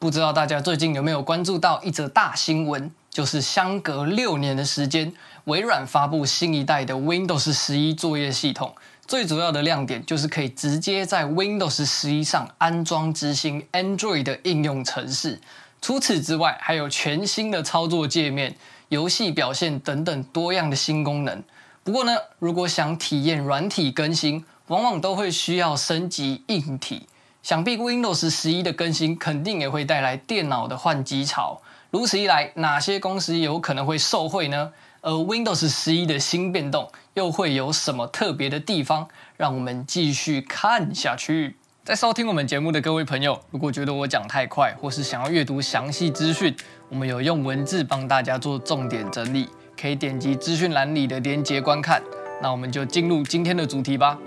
[0.00, 5.12] 不知道大家最近有没有关注到一则大新闻，就是相隔六年的时间，
[5.46, 8.72] 微软发布新一代的 Windows 十一作业系统。
[9.08, 15.40] 最主要的亮点就是可以直接在 Windows 十一上安装执行 Android 的应用程式。
[15.82, 18.54] 除此之外，还有全新的操作界面、
[18.90, 21.42] 游戏表现等等多样的新功能。
[21.82, 27.08] 不过呢，如果想体验软体更新，往往都会需要升级硬体。
[27.48, 31.62] 想必 Windows 十一的更新肯定也会带来电脑的换机潮。
[31.90, 34.70] 如此一来，哪些公司有可能会受惠呢？
[35.00, 39.08] 而 Windows 十一的新变动又会有什么特别的地方？
[39.38, 41.56] 让我们继续看下去。
[41.82, 46.54] 在收听我们节目的各位朋友，如果觉得我讲太快，或是想要阅读详细资讯，
[46.90, 49.48] 我们有用文字帮大家做重点整理，
[49.80, 52.02] 可以点击资讯栏里的链接观看。
[52.42, 54.18] 那我们就进入今天的主题吧。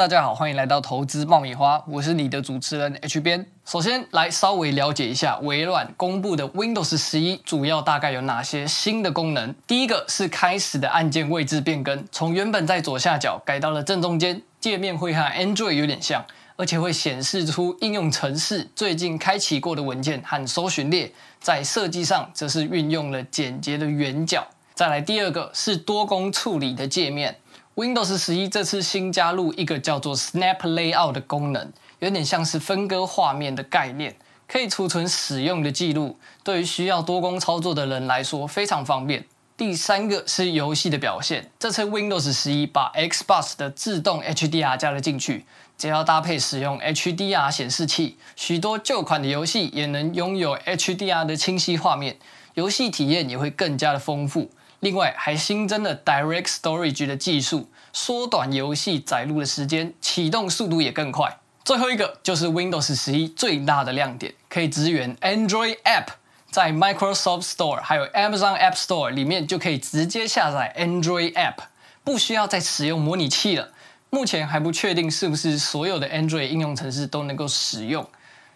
[0.00, 3.44] 大家好，欢迎来到投资爆米花，我是你的主持人 H 编。
[3.66, 9.54] 首先来稍微了解一下微软公布的 Windows 十一主要大概有哪些新的功能。
[9.66, 16.24] 第一个是开始的按键位置变更，从原本在左下角改到了正中间，界面会和 Android 有点像，
[16.56, 21.12] 而且会显示出应用程式最近开启过的文件和搜寻列。
[21.40, 24.46] 在设计上则是运用了简洁的圆角。
[24.72, 27.36] 再来第二个是多工处理的界面。
[27.76, 34.16] Windows 十一这次新加入一个叫做 Snap Layout 的功能，有点像是分割画面的概念，
[34.48, 39.24] 可以储存使用的记录，对于需要多工操作的人来说非常方便。
[39.56, 45.46] 第三个是游戏的表现，这次 Windows 十一把 Xbox 的自动 HDR 加了进去，
[45.78, 52.16] 只要搭配使用 HDR 显示器，许多旧款的游戏也能拥有 HDR 的清晰画面，
[52.54, 54.50] 游戏体验也会更加的丰富。
[54.80, 61.38] 另外还新增了 Direct Storage 的技术，缩短游戏载入的时间，启动速度也更快。
[61.64, 66.06] 最后一个就是 Windows 十一最大的亮点，可以支援 Android App，
[66.50, 71.56] 在 Microsoft Store 还有 Amazon App Store 里面就可以直接下载 Android App，
[72.02, 73.68] 不需要再使用模拟器了。
[74.08, 78.08] 目前还不确定是不是所有的 Android 应用程式都能够使用，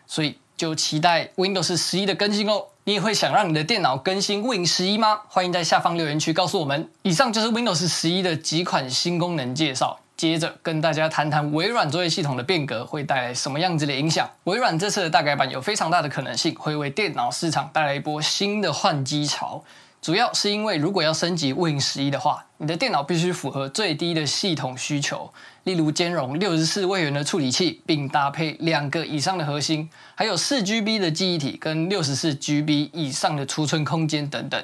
[0.06, 2.68] 所以就期待 Windows 十一的更新哦。
[2.86, 5.22] 你也会想让你的电脑更新 Win 十一吗？
[5.28, 6.90] 欢迎在下方留言区告诉我们。
[7.00, 9.98] 以上就是 Windows 十一的几款新功能介绍。
[10.18, 14.28] 接着跟大家谈谈微软作业系统的变革会带来什么样子的影响。
[14.44, 19.64] 微软这次的大改版有非常大的可能性会为电脑市场带来一波新的换机潮。
[20.04, 25.32] 主要是因为，如果要升级 Win 十一的话，你的电脑必须符合最低的系统需求，
[25.62, 34.62] 例如兼容六十四位元的处理器，并搭配两个以上的核心，还有四 GB 的记忆体跟六十四 GB 以上的储存空间等等。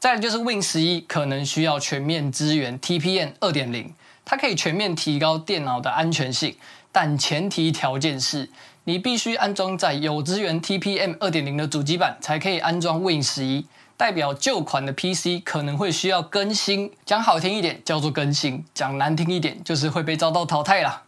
[0.00, 6.56] 再就是 Win 十一可能需要全面支援 TPM 二点零，它可以全面提高电脑的安全性，
[6.90, 8.50] 但前提条件是
[8.82, 13.64] 你必须安装在有支援 TPM 二点零的主机板，才可以安装 Win 十一。
[14.00, 21.02] 代表旧款的 PC 可能会需要更新，讲好听一点叫做更新，讲难听一点就是会被遭到淘汰啦。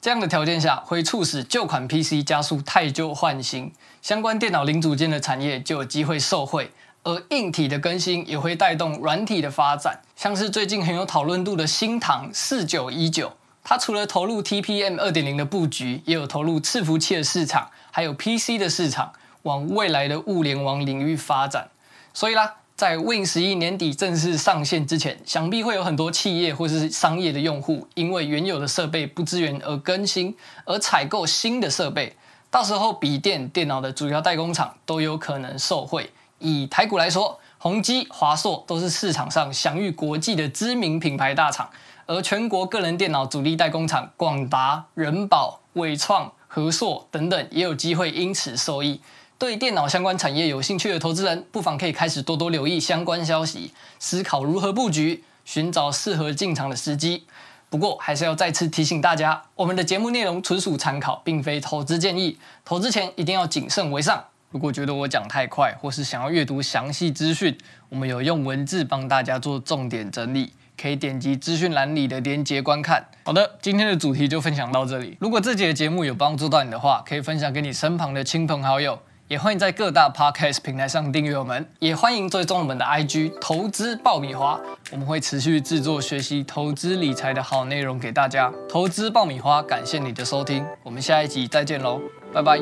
[0.00, 6.70] 这样的条件下，会促使旧款 PC 加速汰旧换新，相关电脑零组件的产业就有机会受惠，
[7.02, 9.98] 而硬体的更新也会带动软体的发展。
[10.14, 13.32] 像是最近很有讨论度的新唐四九一九，
[13.64, 19.12] 它除了投入 TPM 二点零的布局，也有投入伺服器的市场，还有 PC 的市场，
[19.42, 21.70] 往未来的物联网领域发展。
[22.12, 32.16] 所以啦，在 Win 十一年底正式上线之前，想必会有很多企业或是商业的用户，因为原有的设备不支援而更新，而采购新的设备。
[32.50, 36.10] 到时候，笔电、电脑的主要代工厂都有可能受惠。
[36.38, 41.68] 以台股来说，宏基、华硕都是市场上享誉国际的知名品牌大厂，
[42.06, 49.00] 而全国个人电脑主力代工厂广达、仁宝、纬创、和硕等等，也有机会因此受益。
[49.38, 57.24] 对电脑相关产业有兴趣的投资人，不妨可以开始多多留意相关消息，思考如何布局，寻找适合进场的时机。
[57.70, 64.24] 不过，还是要再次提醒大家，我们的节目内容纯属参考，并非投资建议，投资前一定要谨慎为上。
[64.50, 67.56] 如果觉得我讲太快，或是想要阅读详细资讯，
[67.90, 73.06] 我们有用文字帮大家做重点整理，可以点击资讯栏里的链接观看。
[73.22, 75.16] 好的，今天的主题就分享到这里。
[75.20, 78.98] 如果这节节目有帮助到你的话，可以分享给你身旁的亲朋好友。
[79.28, 84.58] 也欢迎在各大 podcast 平台上订阅我们，也欢迎追踪我们的 IG 投资爆米花，
[84.90, 88.50] 我们会持续制作学习投资理财的好内容给大家。
[88.70, 92.00] 投资爆米花，感谢你的收听，我们下一集再见喽，
[92.32, 92.58] 拜拜。